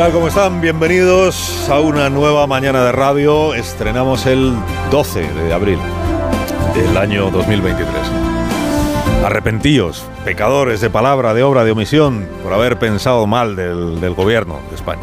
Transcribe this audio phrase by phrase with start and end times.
[0.00, 0.12] tal?
[0.12, 0.62] ¿Cómo están?
[0.62, 3.52] Bienvenidos a una nueva mañana de radio.
[3.52, 4.54] Estrenamos el
[4.90, 5.78] 12 de abril
[6.74, 7.86] del año 2023.
[9.26, 14.76] Arrepentíos, pecadores de palabra, de obra, de omisión, por haber pensado mal del, gobierno de
[14.76, 15.02] España.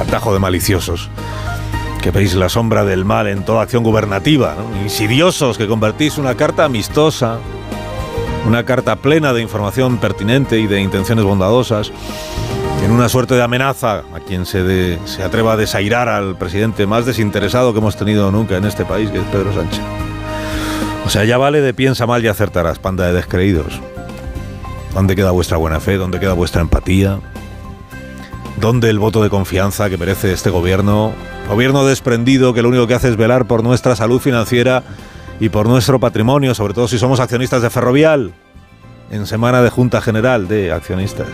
[0.00, 1.08] Atajo de maliciosos
[2.02, 6.64] que veis la sombra del mal en toda acción gubernativa, insidiosos que convertís una carta
[6.64, 7.38] amistosa,
[8.44, 11.92] una carta plena de información pertinente y de intenciones bondadosas,
[12.84, 17.06] en una suerte de amenaza a quien se, se atreva a desairar al presidente más
[17.06, 19.80] desinteresado que hemos tenido nunca en este país, que es Pedro Sánchez.
[21.06, 23.80] O sea, ya vale de piensa mal y acertarás, panda de descreídos.
[24.92, 25.96] ¿Dónde queda vuestra buena fe?
[25.96, 27.20] ¿Dónde queda vuestra empatía?
[28.60, 31.12] ¿Dónde el voto de confianza que merece este gobierno?
[31.48, 34.82] Gobierno desprendido que lo único que hace es velar por nuestra salud financiera
[35.40, 38.34] y por nuestro patrimonio, sobre todo si somos accionistas de Ferrovial,
[39.10, 41.28] en semana de Junta General de Accionistas.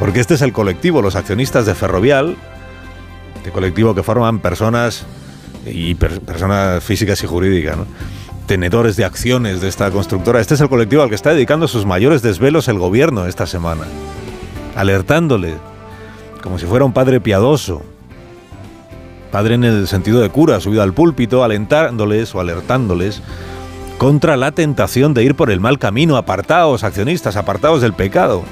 [0.00, 2.36] Porque este es el colectivo, los accionistas de Ferrovial,
[3.36, 5.04] este colectivo que forman personas
[5.66, 7.76] y per- personas físicas y jurídicas,
[8.46, 10.40] tenedores de acciones de esta constructora.
[10.40, 13.82] Este es el colectivo al que está dedicando sus mayores desvelos el gobierno esta semana,
[14.74, 15.54] alertándole,
[16.42, 17.82] como si fuera un padre piadoso,
[19.30, 23.22] padre en el sentido de cura, subido al púlpito, alentándoles o alertándoles
[23.98, 26.16] contra la tentación de ir por el mal camino.
[26.16, 28.42] Apartaos, accionistas, apartaos del pecado.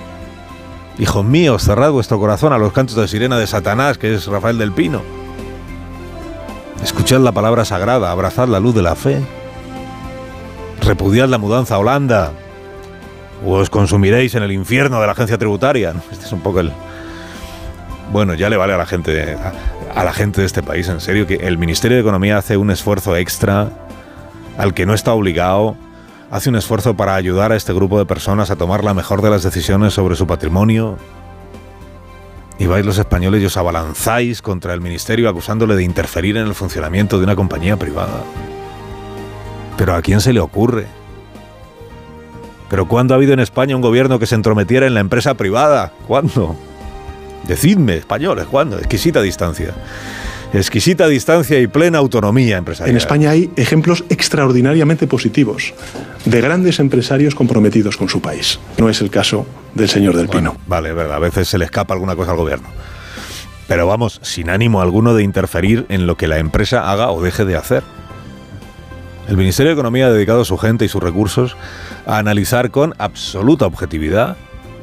[0.98, 4.58] Hijos míos, cerrad vuestro corazón a los cantos de sirena de Satanás, que es Rafael
[4.58, 5.00] del Pino.
[6.82, 9.20] Escuchad la palabra sagrada, abrazad la luz de la fe.
[10.82, 12.32] Repudiad la mudanza a Holanda,
[13.46, 15.94] o os consumiréis en el infierno de la agencia tributaria.
[16.10, 16.72] Este es un poco el...
[18.12, 19.36] Bueno, ya le vale a la gente,
[19.94, 22.72] a la gente de este país, en serio, que el Ministerio de Economía hace un
[22.72, 23.70] esfuerzo extra
[24.56, 25.76] al que no está obligado,
[26.30, 29.30] hace un esfuerzo para ayudar a este grupo de personas a tomar la mejor de
[29.30, 30.96] las decisiones sobre su patrimonio.
[32.58, 36.54] Y vais los españoles y os abalanzáis contra el ministerio acusándole de interferir en el
[36.54, 38.22] funcionamiento de una compañía privada.
[39.76, 40.86] Pero ¿a quién se le ocurre?
[42.68, 45.92] ¿Pero cuándo ha habido en España un gobierno que se entrometiera en la empresa privada?
[46.06, 46.56] ¿Cuándo?
[47.46, 48.76] Decidme, españoles, ¿cuándo?
[48.76, 49.72] Exquisita distancia.
[50.52, 52.90] Exquisita distancia y plena autonomía empresarial.
[52.90, 55.74] En España hay ejemplos extraordinariamente positivos
[56.24, 58.58] de grandes empresarios comprometidos con su país.
[58.78, 60.52] No es el caso del señor del Pino.
[60.52, 62.68] Bueno, vale, verdad, a veces se le escapa alguna cosa al gobierno.
[63.66, 67.44] Pero vamos, sin ánimo alguno de interferir en lo que la empresa haga o deje
[67.44, 67.82] de hacer.
[69.28, 71.58] El Ministerio de Economía ha dedicado su gente y sus recursos
[72.06, 74.38] a analizar con absoluta objetividad,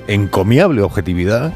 [0.07, 1.51] encomiable objetividad,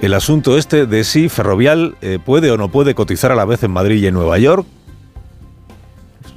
[0.00, 3.62] el asunto este de si Ferrovial eh, puede o no puede cotizar a la vez
[3.62, 4.66] en Madrid y en Nueva York.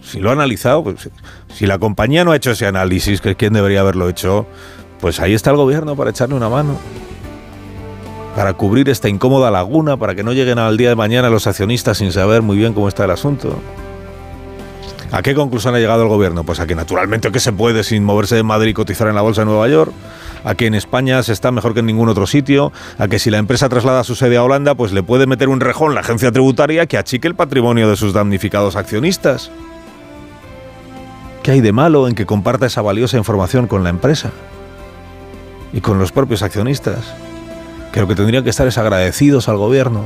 [0.02, 1.10] Si lo ha analizado, pues,
[1.54, 4.48] si la compañía no ha hecho ese análisis, que es quien debería haberlo hecho,
[5.00, 6.78] pues ahí está el gobierno para echarle una mano.
[8.36, 11.98] Para cubrir esta incómoda laguna, para que no lleguen al día de mañana los accionistas
[11.98, 13.60] sin saber muy bien cómo está el asunto.
[15.12, 16.44] ¿A qué conclusión ha llegado el gobierno?
[16.44, 19.22] Pues a que naturalmente que se puede sin moverse de Madrid y cotizar en la
[19.22, 19.92] bolsa de Nueva York,
[20.44, 23.32] a que en España se está mejor que en ningún otro sitio, a que si
[23.32, 26.32] la empresa traslada su sede a Holanda, pues le puede meter un rejón la agencia
[26.32, 29.50] tributaria que achique el patrimonio de sus damnificados accionistas.
[31.42, 34.30] ¿Qué hay de malo en que comparta esa valiosa información con la empresa?
[35.74, 37.16] Y con los propios accionistas,
[37.92, 40.06] que lo que tendrían que estar es agradecidos al gobierno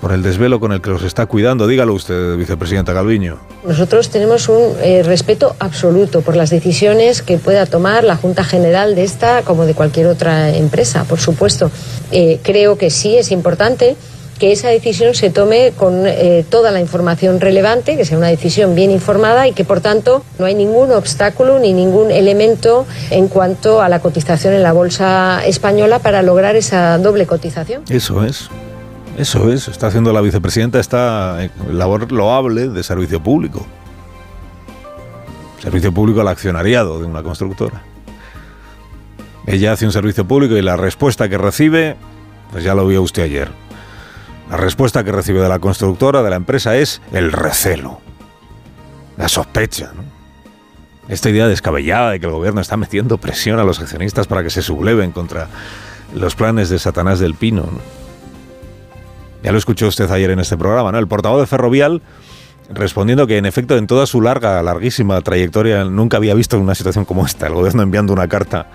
[0.00, 1.66] por el desvelo con el que los está cuidando.
[1.66, 3.38] Dígalo usted, vicepresidenta Calviño.
[3.64, 8.94] Nosotros tenemos un eh, respeto absoluto por las decisiones que pueda tomar la Junta General
[8.94, 11.70] de esta como de cualquier otra empresa, por supuesto.
[12.12, 13.96] Eh, creo que sí es importante
[14.38, 18.74] que esa decisión se tome con eh, toda la información relevante, que sea una decisión
[18.74, 23.82] bien informada y que, por tanto, no hay ningún obstáculo ni ningún elemento en cuanto
[23.82, 27.82] a la cotización en la bolsa española para lograr esa doble cotización.
[27.88, 28.48] Eso es.
[29.18, 29.66] Eso es.
[29.66, 33.66] Está haciendo la vicepresidenta esta labor loable de servicio público.
[35.60, 37.82] Servicio público al accionariado de una constructora.
[39.44, 41.96] Ella hace un servicio público y la respuesta que recibe,
[42.52, 43.50] pues ya lo vio usted ayer.
[44.50, 48.00] La respuesta que recibe de la constructora, de la empresa, es el recelo.
[49.16, 50.04] La sospecha, ¿no?
[51.08, 54.50] Esta idea descabellada de que el gobierno está metiendo presión a los accionistas para que
[54.50, 55.48] se subleven contra
[56.14, 57.62] los planes de Satanás del Pino.
[57.62, 58.07] ¿no?
[59.48, 60.98] Ya lo escuchó usted ayer en este programa, ¿no?
[60.98, 62.02] El portavoz de Ferrovial
[62.68, 67.06] respondiendo que en efecto en toda su larga, larguísima trayectoria nunca había visto una situación
[67.06, 68.66] como esta, el gobierno enviando una carta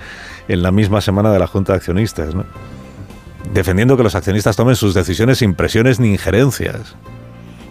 [0.48, 2.46] en la misma semana de la Junta de Accionistas, ¿no?
[3.54, 6.96] defendiendo que los accionistas tomen sus decisiones sin presiones ni injerencias,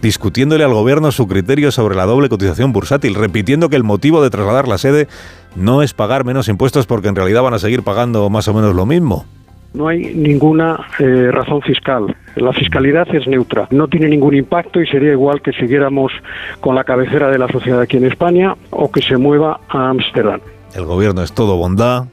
[0.01, 4.31] discutiéndole al gobierno su criterio sobre la doble cotización bursátil, repitiendo que el motivo de
[4.31, 5.09] trasladar la sede
[5.57, 8.77] no es pagar menos impuestos porque en realidad van a seguir pagando más o menos
[8.77, 9.27] lo mismo.
[9.75, 12.15] no hay ninguna eh, razón fiscal.
[12.37, 16.13] La fiscalidad es neutra, no tiene ningún impacto y sería igual que siguiéramos
[16.61, 20.41] con la cabecera de la sociedad aquí en España o que se mueva a Ámsterdam.
[20.75, 22.07] El gobierno es todo bondad,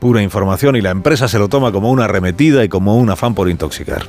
[0.00, 3.34] pura información y la empresa se lo toma como una arremetida y como un afán
[3.34, 4.02] por intoxicar.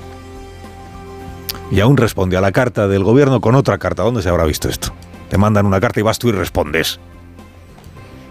[1.72, 4.04] Y aún responde a la carta del gobierno con otra carta.
[4.04, 4.92] ¿Dónde se habrá visto esto?
[5.30, 7.00] Te mandan una carta y vas tú y respondes.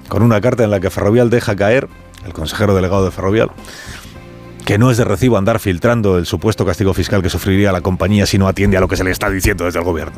[0.08, 1.88] Con una carta en la que Ferrovial deja caer,
[2.26, 3.50] el consejero delegado de Ferrovial,
[4.70, 8.25] que no es de recibo andar filtrando el supuesto castigo fiscal que sufriría la compañía
[8.25, 10.14] si no atiende a lo que se le está diciendo desde el gobierno.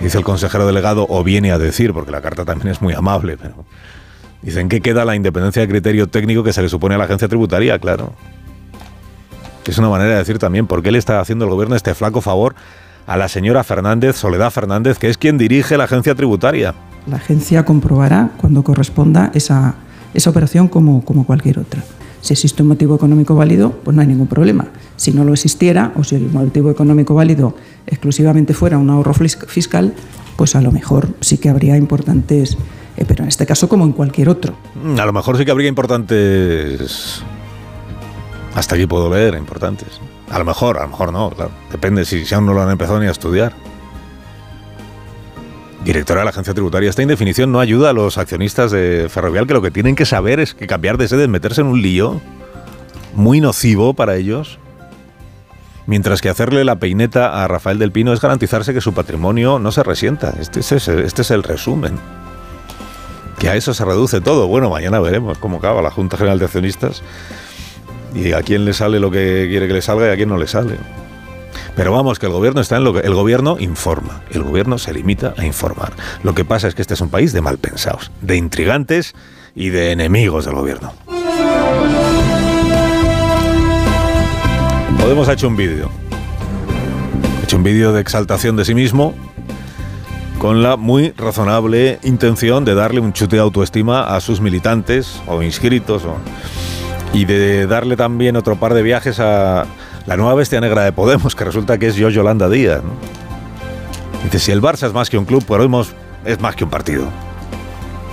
[0.00, 3.36] Dice el consejero delegado, o viene a decir, porque la carta también es muy amable,
[3.36, 3.66] pero
[4.40, 7.28] dicen que queda la independencia de criterio técnico que se le supone a la agencia
[7.28, 8.14] tributaria, claro.
[9.66, 12.22] Es una manera de decir también por qué le está haciendo el gobierno este flaco
[12.22, 12.54] favor
[13.06, 16.72] a la señora Fernández, Soledad Fernández, que es quien dirige la agencia tributaria.
[17.06, 19.74] La agencia comprobará cuando corresponda esa,
[20.14, 21.84] esa operación como, como cualquier otra.
[22.20, 24.68] Si existe un motivo económico válido, pues no hay ningún problema.
[24.96, 27.54] Si no lo existiera, o si el motivo económico válido
[27.86, 29.92] exclusivamente fuera un ahorro fiscal,
[30.36, 32.56] pues a lo mejor sí que habría importantes,
[32.96, 34.54] eh, pero en este caso como en cualquier otro.
[34.82, 37.22] Mm, a lo mejor sí que habría importantes
[38.54, 40.00] hasta aquí puedo leer, importantes.
[40.30, 41.50] A lo mejor, a lo mejor no, claro.
[41.70, 43.52] Depende si, aún no lo han empezado ni a estudiar.
[45.84, 49.52] Directora de la agencia tributaria, esta indefinición no ayuda a los accionistas de Ferrovial, que
[49.52, 52.22] lo que tienen que saber es que cambiar de sede es meterse en un lío
[53.12, 54.58] muy nocivo para ellos.
[55.86, 59.72] Mientras que hacerle la peineta a Rafael del Pino es garantizarse que su patrimonio no
[59.72, 60.32] se resienta.
[60.40, 61.98] Este es, este es el resumen.
[63.38, 64.46] Que a eso se reduce todo.
[64.46, 67.02] Bueno, mañana veremos cómo acaba la Junta General de Accionistas
[68.14, 70.38] y a quién le sale lo que quiere que le salga y a quién no
[70.38, 70.78] le sale.
[71.76, 73.00] Pero vamos, que el gobierno está en lo que.
[73.00, 74.22] El gobierno informa.
[74.30, 75.92] El gobierno se limita a informar.
[76.22, 79.14] Lo que pasa es que este es un país de mal pensados, de intrigantes
[79.54, 80.92] y de enemigos del gobierno.
[84.98, 85.90] Podemos ha hecho un vídeo.
[87.42, 89.14] Hecho un vídeo de exaltación de sí mismo
[90.38, 95.42] con la muy razonable intención de darle un chute de autoestima a sus militantes o
[95.42, 96.02] inscritos
[97.14, 99.64] y de darle también otro par de viajes a
[100.06, 102.82] la nueva bestia negra de Podemos, que resulta que es yo Yolanda Díaz.
[104.24, 107.06] Dice, si el Barça es más que un club, Podemos es más que un partido.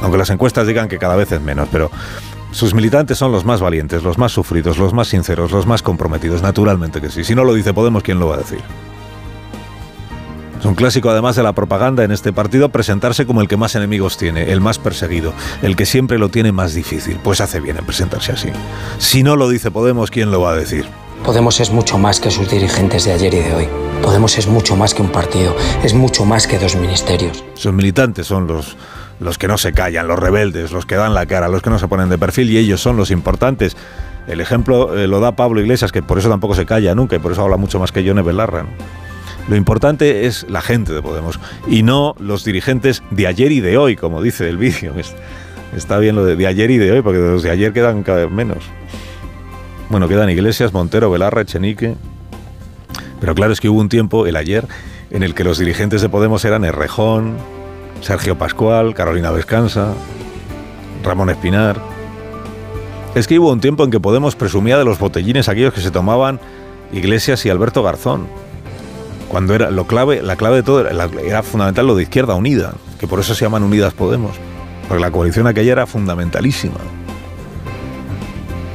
[0.01, 1.91] Aunque las encuestas digan que cada vez es menos, pero
[2.51, 6.41] sus militantes son los más valientes, los más sufridos, los más sinceros, los más comprometidos,
[6.41, 7.23] naturalmente que sí.
[7.23, 8.61] Si no lo dice Podemos, ¿quién lo va a decir?
[10.59, 13.73] Es un clásico además de la propaganda en este partido presentarse como el que más
[13.75, 15.33] enemigos tiene, el más perseguido,
[15.63, 17.17] el que siempre lo tiene más difícil.
[17.23, 18.49] Pues hace bien en presentarse así.
[18.99, 20.85] Si no lo dice Podemos, ¿quién lo va a decir?
[21.23, 23.68] Podemos es mucho más que sus dirigentes de ayer y de hoy.
[24.01, 27.44] Podemos es mucho más que un partido, es mucho más que dos ministerios.
[27.53, 28.75] Sus militantes son los,
[29.19, 31.77] los que no se callan, los rebeldes, los que dan la cara, los que no
[31.77, 33.77] se ponen de perfil y ellos son los importantes.
[34.27, 37.19] El ejemplo eh, lo da Pablo Iglesias, que por eso tampoco se calla nunca y
[37.19, 38.65] por eso habla mucho más que Yone Belarra.
[39.47, 43.77] Lo importante es la gente de Podemos y no los dirigentes de ayer y de
[43.77, 44.94] hoy, como dice el vídeo.
[45.75, 48.31] Está bien lo de, ayer y de hoy, porque los de ayer quedan cada vez
[48.31, 48.63] menos.
[49.91, 51.95] Bueno, quedan Iglesias, Montero, Velarra, Echenique.
[53.19, 54.65] Pero claro, es que hubo un tiempo, el ayer,
[55.09, 57.35] en el que los dirigentes de Podemos eran Errejón,
[57.99, 59.93] Sergio Pascual, Carolina Vescanza,
[61.03, 61.81] Ramón Espinar.
[63.15, 65.92] Es que hubo un tiempo en que Podemos presumía de los botellines aquellos que se
[65.92, 66.39] tomaban
[66.94, 68.27] Iglesias y Alberto Garzón
[69.27, 73.07] cuando era lo clave, la clave de todo era, fundamental lo de Izquierda Unida, que
[73.07, 74.31] por eso se llaman Unidas Podemos,
[74.87, 76.80] porque la coalición aquella era fundamentalísima.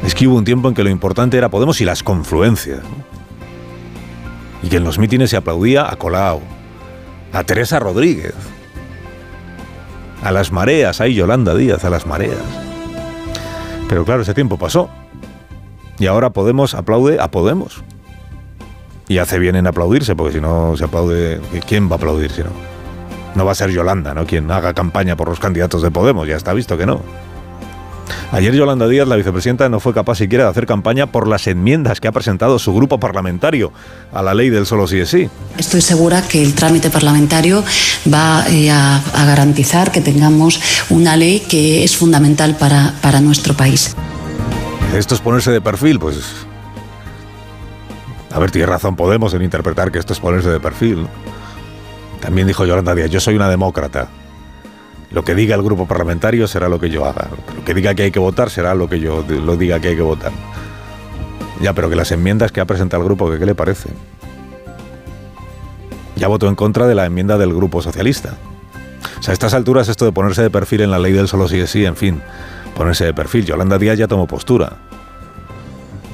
[0.06, 2.78] Es que hubo un tiempo en que lo importante era Podemos y las confluencias.
[4.62, 6.40] Y que en los mítines se aplaudía a Colau,
[7.32, 8.32] a Teresa Rodríguez,
[10.22, 12.38] a las mareas, ahí Yolanda Díaz, a las mareas.
[13.88, 14.88] Pero claro, ese tiempo pasó.
[15.98, 17.82] Y ahora Podemos aplaude a Podemos.
[19.08, 22.42] Y hace bien en aplaudirse, porque si no se aplaude, ¿quién va a aplaudir si
[22.42, 22.50] no?
[23.34, 24.24] No va a ser Yolanda, ¿no?
[24.24, 27.00] Quien haga campaña por los candidatos de Podemos, ya está visto que no.
[28.32, 32.00] Ayer Yolanda Díaz, la vicepresidenta, no fue capaz siquiera de hacer campaña por las enmiendas
[32.00, 33.72] que ha presentado su grupo parlamentario
[34.12, 35.28] a la ley del solo sí es sí.
[35.58, 37.64] Estoy segura que el trámite parlamentario
[38.12, 40.60] va eh, a, garantizar que tengamos
[40.90, 43.96] una ley que es fundamental para, para nuestro país.
[44.94, 46.46] Esto es ponerse de perfil, pues
[48.36, 51.06] a ver, tiene razón Podemos en interpretar que esto es ponerse de perfil.
[52.20, 54.08] También dijo Yolanda Díaz, yo soy una demócrata.
[55.10, 57.28] Lo que diga el grupo parlamentario será lo que yo haga.
[57.56, 59.96] Lo que diga que hay que votar será lo que yo lo diga que hay
[59.96, 60.32] que votar.
[61.60, 63.88] Ya, pero que las enmiendas que ha presentado el grupo, ¿qué le parece?
[66.16, 68.36] Ya votó en contra de la enmienda del grupo socialista.
[69.18, 71.48] O sea, a estas alturas esto de ponerse de perfil en la ley del solo
[71.48, 72.20] sí es sí, en fin,
[72.74, 73.46] ponerse de perfil.
[73.46, 74.78] Yolanda Díaz ya tomó postura.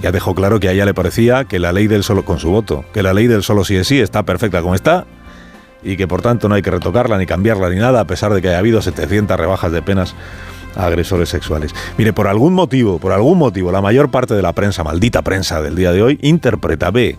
[0.03, 2.51] Ya dejó claro que a ella le parecía que la ley del solo, con su
[2.51, 5.07] voto, que la ley del solo sí es sí está perfecta como está
[5.83, 8.41] y que por tanto no hay que retocarla ni cambiarla ni nada, a pesar de
[8.41, 10.15] que haya habido 700 rebajas de penas
[10.77, 11.75] a agresores sexuales.
[11.99, 15.61] Mire, por algún motivo, por algún motivo, la mayor parte de la prensa, maldita prensa
[15.61, 17.19] del día de hoy, interpreta, ve,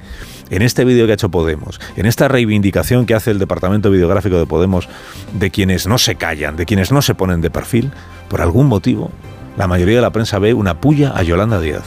[0.50, 4.38] en este vídeo que ha hecho Podemos, en esta reivindicación que hace el Departamento Videográfico
[4.38, 4.88] de Podemos
[5.34, 7.92] de quienes no se callan, de quienes no se ponen de perfil,
[8.28, 9.12] por algún motivo,
[9.58, 11.84] la mayoría de la prensa ve una puya a Yolanda Díaz.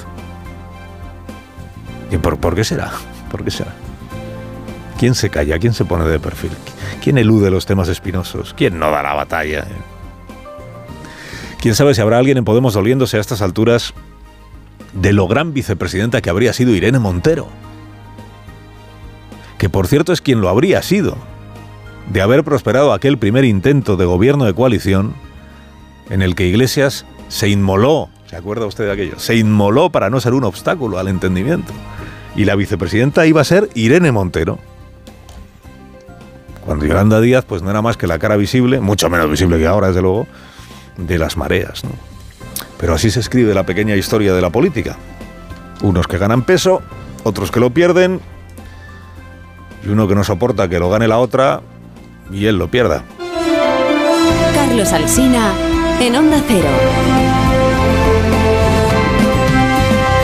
[2.10, 2.92] ¿Y por, por qué será?
[3.30, 3.85] ¿Por qué será?
[4.98, 5.58] ¿Quién se calla?
[5.58, 6.52] ¿Quién se pone de perfil?
[7.02, 8.54] ¿Quién elude los temas espinosos?
[8.56, 9.66] ¿Quién no da la batalla?
[11.60, 13.92] ¿Quién sabe si habrá alguien en Podemos doliéndose a estas alturas
[14.94, 17.48] de lo gran vicepresidenta que habría sido Irene Montero?
[19.58, 21.16] Que por cierto es quien lo habría sido,
[22.12, 25.14] de haber prosperado aquel primer intento de gobierno de coalición
[26.08, 29.18] en el que Iglesias se inmoló, ¿se acuerda usted de aquello?
[29.18, 31.72] Se inmoló para no ser un obstáculo al entendimiento.
[32.36, 34.58] Y la vicepresidenta iba a ser Irene Montero.
[36.66, 39.66] Cuando Yolanda Díaz pues no era más que la cara visible, mucho menos visible que
[39.66, 40.26] ahora desde luego,
[40.98, 41.82] de las mareas.
[42.78, 44.96] Pero así se escribe la pequeña historia de la política.
[45.82, 46.82] Unos que ganan peso,
[47.22, 48.20] otros que lo pierden,
[49.84, 51.60] y uno que no soporta que lo gane la otra
[52.30, 53.04] y él lo pierda.
[54.54, 55.52] Carlos Alsina
[56.00, 57.35] en Onda Cero.